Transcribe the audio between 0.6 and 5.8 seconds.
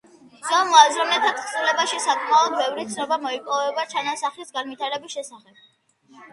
მოაზროვნეთა თხზულებებში საკმაოდ ბევრი ცნობა მოიპოვება ჩანასახის განვითარების შესახებ.